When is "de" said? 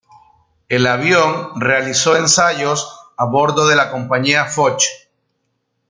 3.67-3.75